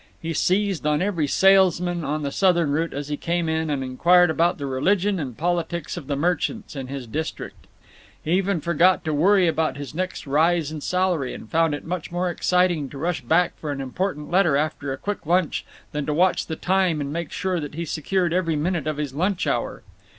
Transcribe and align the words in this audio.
He 0.19 0.33
seized 0.33 0.87
on 0.87 0.99
every 0.99 1.27
salesman 1.27 2.03
on 2.03 2.23
the 2.23 2.31
Southern 2.31 2.71
route 2.71 2.91
as 2.91 3.09
he 3.09 3.17
came 3.17 3.47
in, 3.47 3.69
and 3.69 3.83
inquired 3.83 4.31
about 4.31 4.57
the 4.57 4.65
religion 4.65 5.19
and 5.19 5.37
politics 5.37 5.95
of 5.95 6.07
the 6.07 6.15
merchants 6.15 6.75
in 6.75 6.87
his 6.87 7.05
district. 7.05 7.67
He 8.23 8.31
even 8.31 8.61
forgot 8.61 9.05
to 9.05 9.13
worry 9.13 9.47
about 9.47 9.77
his 9.77 9.93
next 9.93 10.25
rise 10.25 10.71
in 10.71 10.81
salary, 10.81 11.35
and 11.35 11.51
found 11.51 11.75
it 11.75 11.85
much 11.85 12.11
more 12.11 12.31
exciting 12.31 12.89
to 12.89 12.97
rush 12.97 13.21
back 13.21 13.55
for 13.59 13.71
an 13.71 13.79
important 13.79 14.31
letter 14.31 14.57
after 14.57 14.91
a 14.91 14.97
quick 14.97 15.27
lunch 15.27 15.67
than 15.91 16.07
to 16.07 16.15
watch 16.15 16.47
the 16.47 16.55
time 16.55 16.99
and 16.99 17.13
make 17.13 17.31
sure 17.31 17.59
that 17.59 17.75
he 17.75 17.85
secured 17.85 18.33
every 18.33 18.55
minute 18.55 18.87
of 18.87 18.97
his 18.97 19.13
lunch 19.13 19.45
hour. 19.45 19.83